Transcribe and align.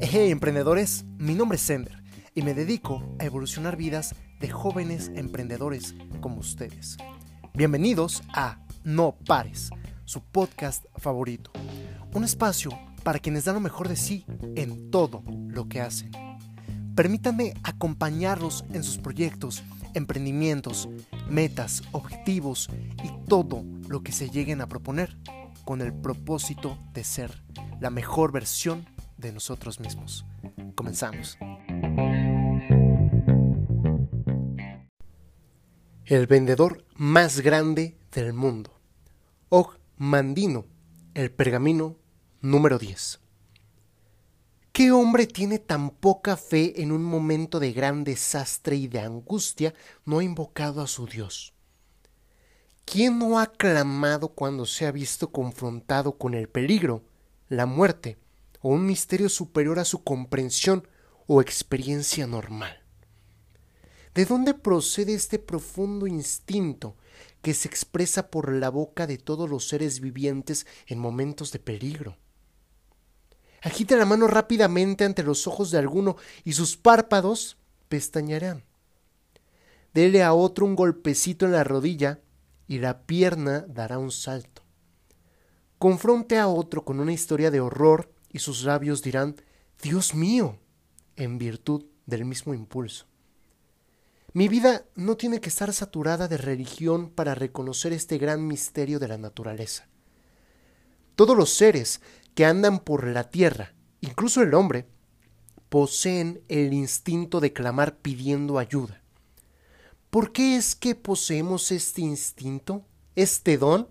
Hey 0.00 0.30
emprendedores, 0.30 1.04
mi 1.18 1.34
nombre 1.34 1.56
es 1.56 1.62
Sender 1.62 2.02
y 2.34 2.40
me 2.42 2.54
dedico 2.54 3.14
a 3.18 3.26
evolucionar 3.26 3.76
vidas 3.76 4.14
de 4.40 4.48
jóvenes 4.48 5.12
emprendedores 5.14 5.94
como 6.20 6.38
ustedes. 6.38 6.96
Bienvenidos 7.52 8.22
a 8.32 8.58
No 8.82 9.14
Pares, 9.26 9.70
su 10.06 10.22
podcast 10.22 10.86
favorito. 10.96 11.52
Un 12.14 12.24
espacio 12.24 12.70
para 13.02 13.18
quienes 13.18 13.44
dan 13.44 13.56
lo 13.56 13.60
mejor 13.60 13.88
de 13.88 13.96
sí 13.96 14.24
en 14.56 14.90
todo 14.90 15.22
lo 15.48 15.68
que 15.68 15.82
hacen. 15.82 16.10
Permítanme 16.94 17.54
acompañarlos 17.62 18.64
en 18.72 18.84
sus 18.84 18.96
proyectos, 18.96 19.62
emprendimientos, 19.94 20.88
metas, 21.28 21.82
objetivos 21.92 22.70
y 23.04 23.10
todo 23.28 23.64
lo 23.86 24.02
que 24.02 24.12
se 24.12 24.30
lleguen 24.30 24.60
a 24.60 24.66
proponer 24.66 25.16
con 25.64 25.80
el 25.80 25.92
propósito 25.92 26.78
de 26.92 27.04
ser 27.04 27.42
la 27.80 27.90
mejor 27.90 28.32
versión 28.32 28.86
de 29.16 29.32
nosotros 29.32 29.80
mismos. 29.80 30.24
Comenzamos. 30.74 31.38
El 36.04 36.26
vendedor 36.26 36.84
más 36.96 37.40
grande 37.40 37.96
del 38.12 38.32
mundo. 38.32 38.80
Og 39.48 39.78
Mandino, 39.96 40.66
el 41.14 41.30
pergamino 41.30 41.96
número 42.40 42.78
10. 42.78 43.20
¿Qué 44.72 44.92
hombre 44.92 45.26
tiene 45.26 45.58
tan 45.58 45.90
poca 45.90 46.36
fe 46.36 46.80
en 46.82 46.90
un 46.90 47.04
momento 47.04 47.60
de 47.60 47.72
gran 47.72 48.02
desastre 48.02 48.76
y 48.76 48.88
de 48.88 49.00
angustia 49.00 49.74
no 50.04 50.20
ha 50.20 50.24
invocado 50.24 50.80
a 50.80 50.86
su 50.86 51.06
Dios? 51.06 51.52
¿Quién 52.90 53.20
no 53.20 53.38
ha 53.38 53.46
clamado 53.46 54.30
cuando 54.30 54.66
se 54.66 54.84
ha 54.84 54.90
visto 54.90 55.30
confrontado 55.30 56.18
con 56.18 56.34
el 56.34 56.48
peligro, 56.48 57.04
la 57.48 57.64
muerte 57.64 58.18
o 58.62 58.70
un 58.70 58.84
misterio 58.84 59.28
superior 59.28 59.78
a 59.78 59.84
su 59.84 60.02
comprensión 60.02 60.88
o 61.28 61.40
experiencia 61.40 62.26
normal? 62.26 62.82
¿De 64.12 64.24
dónde 64.24 64.54
procede 64.54 65.14
este 65.14 65.38
profundo 65.38 66.08
instinto 66.08 66.96
que 67.42 67.54
se 67.54 67.68
expresa 67.68 68.28
por 68.28 68.52
la 68.52 68.70
boca 68.70 69.06
de 69.06 69.18
todos 69.18 69.48
los 69.48 69.68
seres 69.68 70.00
vivientes 70.00 70.66
en 70.88 70.98
momentos 70.98 71.52
de 71.52 71.60
peligro? 71.60 72.16
Agita 73.62 73.94
la 73.94 74.04
mano 74.04 74.26
rápidamente 74.26 75.04
ante 75.04 75.22
los 75.22 75.46
ojos 75.46 75.70
de 75.70 75.78
alguno 75.78 76.16
y 76.42 76.54
sus 76.54 76.76
párpados 76.76 77.56
pestañearán. 77.88 78.64
Dele 79.94 80.24
a 80.24 80.32
otro 80.32 80.66
un 80.66 80.74
golpecito 80.74 81.46
en 81.46 81.52
la 81.52 81.62
rodilla 81.62 82.18
y 82.70 82.78
la 82.78 83.02
pierna 83.04 83.64
dará 83.66 83.98
un 83.98 84.12
salto. 84.12 84.62
Confronte 85.80 86.38
a 86.38 86.46
otro 86.46 86.84
con 86.84 87.00
una 87.00 87.12
historia 87.12 87.50
de 87.50 87.58
horror 87.58 88.14
y 88.28 88.38
sus 88.38 88.62
labios 88.62 89.02
dirán 89.02 89.34
Dios 89.82 90.14
mío, 90.14 90.56
en 91.16 91.36
virtud 91.36 91.86
del 92.06 92.24
mismo 92.24 92.54
impulso. 92.54 93.06
Mi 94.34 94.46
vida 94.46 94.84
no 94.94 95.16
tiene 95.16 95.40
que 95.40 95.48
estar 95.48 95.72
saturada 95.72 96.28
de 96.28 96.36
religión 96.36 97.10
para 97.10 97.34
reconocer 97.34 97.92
este 97.92 98.18
gran 98.18 98.46
misterio 98.46 99.00
de 99.00 99.08
la 99.08 99.18
naturaleza. 99.18 99.88
Todos 101.16 101.36
los 101.36 101.50
seres 101.50 102.00
que 102.36 102.44
andan 102.44 102.78
por 102.78 103.04
la 103.04 103.30
tierra, 103.30 103.74
incluso 104.00 104.42
el 104.42 104.54
hombre, 104.54 104.86
poseen 105.70 106.44
el 106.46 106.72
instinto 106.72 107.40
de 107.40 107.52
clamar 107.52 107.96
pidiendo 107.96 108.60
ayuda. 108.60 108.99
¿Por 110.10 110.32
qué 110.32 110.56
es 110.56 110.74
que 110.74 110.96
poseemos 110.96 111.70
este 111.70 112.00
instinto, 112.00 112.84
este 113.14 113.56
don? 113.58 113.86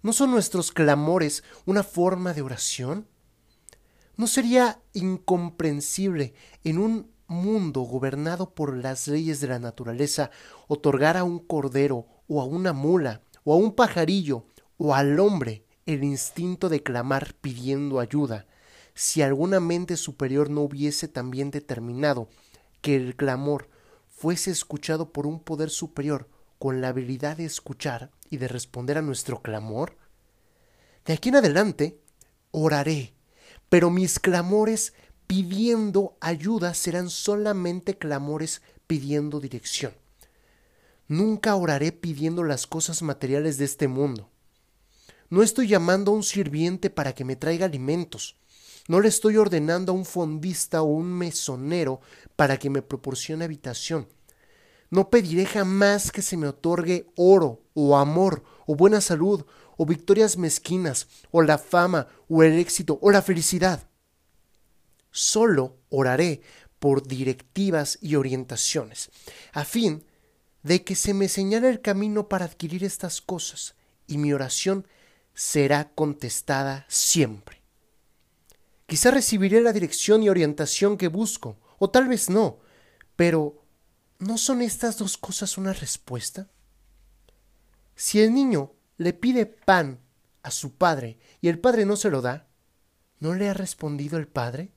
¿No 0.00 0.12
son 0.12 0.30
nuestros 0.30 0.70
clamores 0.70 1.42
una 1.66 1.82
forma 1.82 2.34
de 2.34 2.42
oración? 2.42 3.08
¿No 4.16 4.28
sería 4.28 4.80
incomprensible 4.92 6.34
en 6.62 6.78
un 6.78 7.10
mundo 7.26 7.80
gobernado 7.80 8.54
por 8.54 8.76
las 8.76 9.08
leyes 9.08 9.40
de 9.40 9.48
la 9.48 9.58
naturaleza 9.58 10.30
otorgar 10.68 11.16
a 11.16 11.24
un 11.24 11.40
cordero 11.40 12.06
o 12.28 12.40
a 12.40 12.44
una 12.44 12.72
mula 12.72 13.22
o 13.42 13.52
a 13.52 13.56
un 13.56 13.74
pajarillo 13.74 14.44
o 14.76 14.94
al 14.94 15.18
hombre 15.18 15.64
el 15.84 16.04
instinto 16.04 16.68
de 16.68 16.84
clamar 16.84 17.34
pidiendo 17.40 17.98
ayuda, 17.98 18.46
si 18.94 19.22
alguna 19.22 19.58
mente 19.58 19.96
superior 19.96 20.48
no 20.48 20.60
hubiese 20.60 21.08
también 21.08 21.50
determinado 21.50 22.28
que 22.80 22.94
el 22.94 23.16
clamor 23.16 23.68
fuese 24.18 24.50
escuchado 24.50 25.12
por 25.12 25.28
un 25.28 25.38
poder 25.38 25.70
superior 25.70 26.28
con 26.58 26.80
la 26.80 26.88
habilidad 26.88 27.36
de 27.36 27.44
escuchar 27.44 28.10
y 28.30 28.38
de 28.38 28.48
responder 28.48 28.98
a 28.98 29.02
nuestro 29.02 29.42
clamor? 29.42 29.96
De 31.06 31.12
aquí 31.12 31.28
en 31.28 31.36
adelante 31.36 32.00
oraré, 32.50 33.14
pero 33.68 33.90
mis 33.90 34.18
clamores 34.18 34.92
pidiendo 35.28 36.16
ayuda 36.20 36.74
serán 36.74 37.10
solamente 37.10 37.96
clamores 37.96 38.60
pidiendo 38.88 39.38
dirección. 39.38 39.92
Nunca 41.06 41.54
oraré 41.54 41.92
pidiendo 41.92 42.42
las 42.42 42.66
cosas 42.66 43.02
materiales 43.02 43.56
de 43.56 43.66
este 43.66 43.86
mundo. 43.86 44.30
No 45.30 45.42
estoy 45.42 45.68
llamando 45.68 46.10
a 46.10 46.14
un 46.16 46.24
sirviente 46.24 46.90
para 46.90 47.14
que 47.14 47.24
me 47.24 47.36
traiga 47.36 47.66
alimentos. 47.66 48.36
No 48.88 49.00
le 49.00 49.08
estoy 49.08 49.36
ordenando 49.36 49.92
a 49.92 49.94
un 49.94 50.06
fondista 50.06 50.80
o 50.80 50.86
un 50.86 51.12
mesonero 51.12 52.00
para 52.36 52.56
que 52.56 52.70
me 52.70 52.80
proporcione 52.80 53.44
habitación. 53.44 54.08
No 54.90 55.10
pediré 55.10 55.44
jamás 55.44 56.10
que 56.10 56.22
se 56.22 56.38
me 56.38 56.48
otorgue 56.48 57.06
oro 57.14 57.62
o 57.74 57.98
amor 57.98 58.42
o 58.66 58.74
buena 58.74 59.02
salud 59.02 59.44
o 59.76 59.84
victorias 59.84 60.38
mezquinas 60.38 61.06
o 61.30 61.42
la 61.42 61.58
fama 61.58 62.08
o 62.28 62.42
el 62.42 62.58
éxito 62.58 62.98
o 63.02 63.10
la 63.10 63.20
felicidad. 63.20 63.88
Solo 65.10 65.76
oraré 65.90 66.40
por 66.78 67.06
directivas 67.06 67.98
y 68.00 68.14
orientaciones, 68.14 69.10
a 69.52 69.64
fin 69.64 70.04
de 70.62 70.82
que 70.82 70.94
se 70.94 71.12
me 71.12 71.28
señale 71.28 71.68
el 71.68 71.82
camino 71.82 72.28
para 72.28 72.46
adquirir 72.46 72.84
estas 72.84 73.20
cosas, 73.20 73.74
y 74.06 74.16
mi 74.16 74.32
oración 74.32 74.86
será 75.34 75.90
contestada 75.94 76.86
siempre. 76.88 77.57
Quizá 78.88 79.10
recibiré 79.10 79.60
la 79.60 79.74
dirección 79.74 80.22
y 80.22 80.30
orientación 80.30 80.96
que 80.96 81.08
busco, 81.08 81.58
o 81.78 81.90
tal 81.90 82.08
vez 82.08 82.30
no, 82.30 82.60
pero 83.16 83.62
¿no 84.18 84.38
son 84.38 84.62
estas 84.62 84.96
dos 84.96 85.18
cosas 85.18 85.58
una 85.58 85.74
respuesta? 85.74 86.48
Si 87.94 88.18
el 88.22 88.32
niño 88.32 88.72
le 88.96 89.12
pide 89.12 89.44
pan 89.44 90.00
a 90.42 90.50
su 90.50 90.72
padre 90.72 91.18
y 91.42 91.48
el 91.48 91.58
padre 91.58 91.84
no 91.84 91.96
se 91.96 92.08
lo 92.08 92.22
da, 92.22 92.48
¿no 93.20 93.34
le 93.34 93.50
ha 93.50 93.52
respondido 93.52 94.16
el 94.16 94.26
padre? 94.26 94.72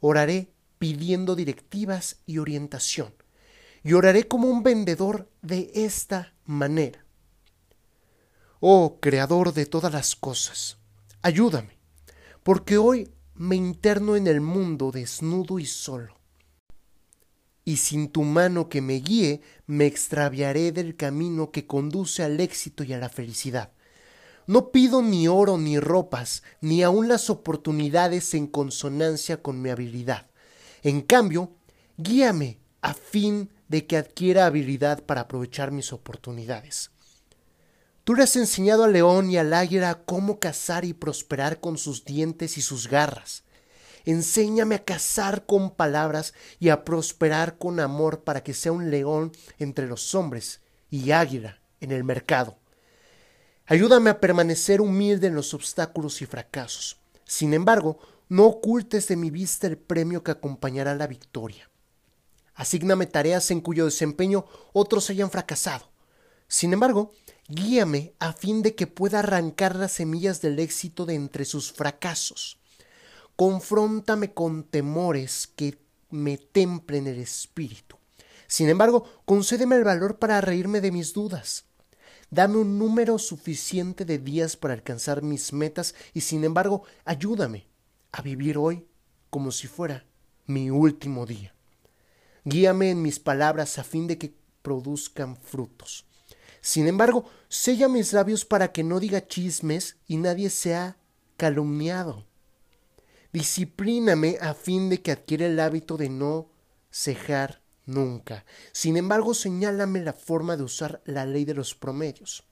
Oraré 0.00 0.50
pidiendo 0.78 1.36
directivas 1.36 2.20
y 2.24 2.38
orientación, 2.38 3.12
y 3.84 3.92
oraré 3.92 4.28
como 4.28 4.48
un 4.48 4.62
vendedor 4.62 5.30
de 5.42 5.70
esta 5.74 6.32
manera. 6.46 7.04
Oh 8.60 8.96
Creador 8.98 9.52
de 9.52 9.66
todas 9.66 9.92
las 9.92 10.16
cosas, 10.16 10.78
ayúdame, 11.20 11.75
porque 12.46 12.78
hoy 12.78 13.10
me 13.34 13.56
interno 13.56 14.14
en 14.14 14.28
el 14.28 14.40
mundo 14.40 14.92
desnudo 14.92 15.58
y 15.58 15.66
solo. 15.66 16.14
Y 17.64 17.78
sin 17.78 18.08
tu 18.08 18.22
mano 18.22 18.68
que 18.68 18.80
me 18.80 19.00
guíe, 19.00 19.40
me 19.66 19.86
extraviaré 19.86 20.70
del 20.70 20.94
camino 20.94 21.50
que 21.50 21.66
conduce 21.66 22.22
al 22.22 22.38
éxito 22.38 22.84
y 22.84 22.92
a 22.92 22.98
la 22.98 23.08
felicidad. 23.08 23.72
No 24.46 24.70
pido 24.70 25.02
ni 25.02 25.26
oro 25.26 25.58
ni 25.58 25.80
ropas, 25.80 26.44
ni 26.60 26.84
aun 26.84 27.08
las 27.08 27.30
oportunidades 27.30 28.32
en 28.32 28.46
consonancia 28.46 29.42
con 29.42 29.60
mi 29.60 29.70
habilidad. 29.70 30.30
En 30.84 31.00
cambio, 31.00 31.50
guíame 31.96 32.60
a 32.80 32.94
fin 32.94 33.50
de 33.66 33.88
que 33.88 33.96
adquiera 33.96 34.46
habilidad 34.46 35.02
para 35.02 35.22
aprovechar 35.22 35.72
mis 35.72 35.92
oportunidades. 35.92 36.92
Tú 38.06 38.14
le 38.14 38.22
has 38.22 38.36
enseñado 38.36 38.84
al 38.84 38.92
león 38.92 39.32
y 39.32 39.36
al 39.36 39.52
águila 39.52 40.02
cómo 40.04 40.38
cazar 40.38 40.84
y 40.84 40.92
prosperar 40.92 41.58
con 41.58 41.76
sus 41.76 42.04
dientes 42.04 42.56
y 42.56 42.62
sus 42.62 42.86
garras. 42.86 43.42
Enséñame 44.04 44.76
a 44.76 44.84
cazar 44.84 45.44
con 45.44 45.74
palabras 45.74 46.32
y 46.60 46.68
a 46.68 46.84
prosperar 46.84 47.58
con 47.58 47.80
amor 47.80 48.22
para 48.22 48.44
que 48.44 48.54
sea 48.54 48.70
un 48.70 48.92
león 48.92 49.32
entre 49.58 49.88
los 49.88 50.14
hombres 50.14 50.60
y 50.88 51.10
águila 51.10 51.58
en 51.80 51.90
el 51.90 52.04
mercado. 52.04 52.56
Ayúdame 53.66 54.10
a 54.10 54.20
permanecer 54.20 54.80
humilde 54.80 55.26
en 55.26 55.34
los 55.34 55.52
obstáculos 55.52 56.22
y 56.22 56.26
fracasos. 56.26 57.00
Sin 57.24 57.54
embargo, 57.54 57.98
no 58.28 58.44
ocultes 58.44 59.08
de 59.08 59.16
mi 59.16 59.30
vista 59.30 59.66
el 59.66 59.78
premio 59.78 60.22
que 60.22 60.30
acompañará 60.30 60.94
la 60.94 61.08
victoria. 61.08 61.68
Asígname 62.54 63.06
tareas 63.06 63.50
en 63.50 63.60
cuyo 63.60 63.84
desempeño 63.84 64.46
otros 64.72 65.10
hayan 65.10 65.28
fracasado. 65.28 65.95
Sin 66.48 66.72
embargo, 66.72 67.12
Guíame 67.48 68.12
a 68.18 68.32
fin 68.32 68.62
de 68.62 68.74
que 68.74 68.88
pueda 68.88 69.20
arrancar 69.20 69.76
las 69.76 69.92
semillas 69.92 70.40
del 70.40 70.58
éxito 70.58 71.06
de 71.06 71.14
entre 71.14 71.44
sus 71.44 71.70
fracasos. 71.70 72.58
Confróntame 73.36 74.34
con 74.34 74.64
temores 74.64 75.46
que 75.46 75.78
me 76.10 76.38
templen 76.38 77.06
el 77.06 77.20
espíritu. 77.20 77.96
Sin 78.48 78.68
embargo, 78.68 79.04
concédeme 79.24 79.76
el 79.76 79.84
valor 79.84 80.18
para 80.18 80.40
reírme 80.40 80.80
de 80.80 80.90
mis 80.90 81.12
dudas. 81.12 81.66
Dame 82.30 82.56
un 82.56 82.80
número 82.80 83.16
suficiente 83.20 84.04
de 84.04 84.18
días 84.18 84.56
para 84.56 84.74
alcanzar 84.74 85.22
mis 85.22 85.52
metas 85.52 85.94
y 86.14 86.22
sin 86.22 86.42
embargo 86.42 86.82
ayúdame 87.04 87.68
a 88.10 88.22
vivir 88.22 88.58
hoy 88.58 88.88
como 89.30 89.52
si 89.52 89.68
fuera 89.68 90.04
mi 90.46 90.70
último 90.70 91.26
día. 91.26 91.54
Guíame 92.44 92.90
en 92.90 93.02
mis 93.02 93.20
palabras 93.20 93.78
a 93.78 93.84
fin 93.84 94.08
de 94.08 94.18
que 94.18 94.34
produzcan 94.62 95.36
frutos. 95.36 96.06
Sin 96.66 96.88
embargo, 96.88 97.30
sella 97.48 97.86
mis 97.86 98.12
labios 98.12 98.44
para 98.44 98.72
que 98.72 98.82
no 98.82 98.98
diga 98.98 99.28
chismes 99.28 99.98
y 100.08 100.16
nadie 100.16 100.50
sea 100.50 100.96
calumniado. 101.36 102.26
Disciplíname 103.32 104.38
a 104.40 104.52
fin 104.52 104.88
de 104.88 105.00
que 105.00 105.12
adquiera 105.12 105.46
el 105.46 105.60
hábito 105.60 105.96
de 105.96 106.08
no 106.08 106.50
cejar 106.90 107.62
nunca. 107.84 108.44
Sin 108.72 108.96
embargo, 108.96 109.32
señálame 109.32 110.00
la 110.00 110.12
forma 110.12 110.56
de 110.56 110.64
usar 110.64 111.02
la 111.04 111.24
ley 111.24 111.44
de 111.44 111.54
los 111.54 111.76
promedios. 111.76 112.42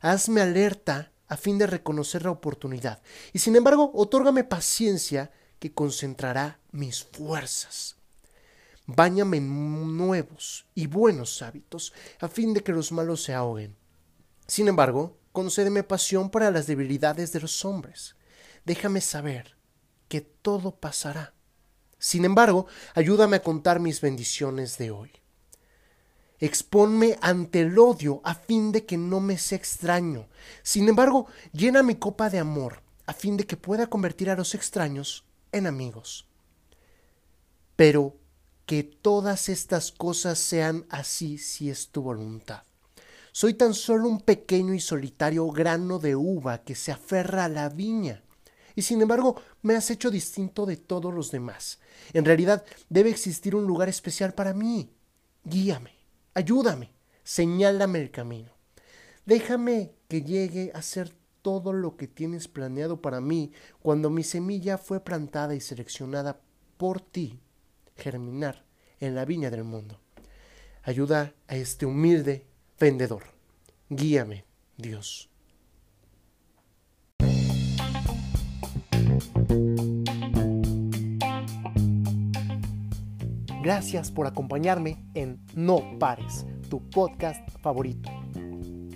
Hazme 0.00 0.40
alerta 0.40 1.12
a 1.28 1.36
fin 1.36 1.58
de 1.58 1.68
reconocer 1.68 2.24
la 2.24 2.32
oportunidad. 2.32 3.00
Y 3.32 3.38
sin 3.38 3.54
embargo, 3.54 3.92
otórgame 3.94 4.42
paciencia 4.42 5.30
que 5.60 5.72
concentrará 5.72 6.58
mis 6.72 7.04
fuerzas. 7.04 7.97
Báñame 8.90 9.36
en 9.36 9.98
nuevos 9.98 10.66
y 10.74 10.86
buenos 10.86 11.42
hábitos 11.42 11.92
a 12.20 12.26
fin 12.26 12.54
de 12.54 12.62
que 12.62 12.72
los 12.72 12.90
malos 12.90 13.22
se 13.22 13.34
ahoguen. 13.34 13.76
Sin 14.46 14.66
embargo, 14.66 15.18
concédeme 15.32 15.82
pasión 15.82 16.30
para 16.30 16.50
las 16.50 16.66
debilidades 16.66 17.30
de 17.32 17.40
los 17.40 17.66
hombres. 17.66 18.16
Déjame 18.64 19.02
saber 19.02 19.58
que 20.08 20.22
todo 20.22 20.74
pasará. 20.74 21.34
Sin 21.98 22.24
embargo, 22.24 22.66
ayúdame 22.94 23.36
a 23.36 23.42
contar 23.42 23.78
mis 23.78 24.00
bendiciones 24.00 24.78
de 24.78 24.90
hoy. 24.90 25.10
Exponme 26.40 27.18
ante 27.20 27.60
el 27.60 27.78
odio 27.78 28.22
a 28.24 28.34
fin 28.34 28.72
de 28.72 28.86
que 28.86 28.96
no 28.96 29.20
me 29.20 29.36
sea 29.36 29.58
extraño. 29.58 30.28
Sin 30.62 30.88
embargo, 30.88 31.26
llena 31.52 31.82
mi 31.82 31.96
copa 31.96 32.30
de 32.30 32.38
amor 32.38 32.82
a 33.04 33.12
fin 33.12 33.36
de 33.36 33.44
que 33.44 33.58
pueda 33.58 33.88
convertir 33.88 34.30
a 34.30 34.34
los 34.34 34.54
extraños 34.54 35.26
en 35.52 35.66
amigos. 35.66 36.26
Pero 37.76 38.16
que 38.68 38.82
todas 38.82 39.48
estas 39.48 39.92
cosas 39.92 40.38
sean 40.38 40.84
así 40.90 41.38
si 41.38 41.70
es 41.70 41.88
tu 41.88 42.02
voluntad. 42.02 42.64
Soy 43.32 43.54
tan 43.54 43.72
solo 43.72 44.10
un 44.10 44.20
pequeño 44.20 44.74
y 44.74 44.80
solitario 44.80 45.50
grano 45.50 45.98
de 45.98 46.14
uva 46.14 46.58
que 46.64 46.74
se 46.74 46.92
aferra 46.92 47.46
a 47.46 47.48
la 47.48 47.70
viña 47.70 48.22
y 48.74 48.82
sin 48.82 49.00
embargo 49.00 49.40
me 49.62 49.74
has 49.74 49.90
hecho 49.90 50.10
distinto 50.10 50.66
de 50.66 50.76
todos 50.76 51.14
los 51.14 51.30
demás. 51.30 51.78
En 52.12 52.26
realidad 52.26 52.62
debe 52.90 53.08
existir 53.08 53.56
un 53.56 53.64
lugar 53.64 53.88
especial 53.88 54.34
para 54.34 54.52
mí. 54.52 54.92
Guíame, 55.44 55.94
ayúdame, 56.34 56.92
señálame 57.24 58.02
el 58.02 58.10
camino. 58.10 58.52
Déjame 59.24 59.94
que 60.08 60.20
llegue 60.20 60.72
a 60.74 60.82
ser 60.82 61.16
todo 61.40 61.72
lo 61.72 61.96
que 61.96 62.06
tienes 62.06 62.48
planeado 62.48 63.00
para 63.00 63.22
mí 63.22 63.50
cuando 63.80 64.10
mi 64.10 64.24
semilla 64.24 64.76
fue 64.76 65.00
plantada 65.02 65.54
y 65.54 65.60
seleccionada 65.62 66.42
por 66.76 67.00
ti 67.00 67.40
germinar 67.98 68.64
en 69.00 69.14
la 69.14 69.24
viña 69.24 69.50
del 69.50 69.64
mundo. 69.64 70.00
Ayuda 70.84 71.34
a 71.48 71.56
este 71.56 71.84
humilde 71.84 72.46
vendedor. 72.78 73.24
Guíame, 73.90 74.44
Dios. 74.76 75.28
Gracias 83.62 84.10
por 84.10 84.26
acompañarme 84.26 85.04
en 85.12 85.44
No 85.54 85.98
Pares, 85.98 86.46
tu 86.70 86.88
podcast 86.88 87.46
favorito. 87.60 88.08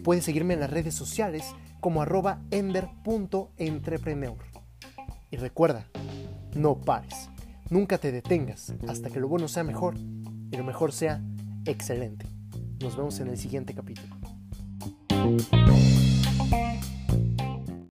Puedes 0.03 0.25
seguirme 0.25 0.55
en 0.55 0.61
las 0.61 0.71
redes 0.71 0.95
sociales 0.95 1.45
como 1.81 2.01
arroba 2.01 2.41
ender.entrepreneur. 2.51 4.39
Y 5.31 5.37
recuerda, 5.37 5.89
no 6.55 6.81
pares, 6.81 7.22
nunca 7.73 7.97
te 7.99 8.13
detengas 8.13 8.75
hasta 8.87 9.09
que 9.09 9.19
lo 9.19 9.29
bueno 9.29 9.49
sea 9.49 9.65
mejor 9.65 9.97
y 9.97 10.57
lo 10.57 10.63
mejor 10.63 10.93
sea 10.93 11.23
excelente. 11.65 12.27
Nos 12.81 12.97
vemos 12.97 13.19
en 13.21 13.29
el 13.29 13.39
siguiente 13.39 13.75
capítulo. 13.75 14.15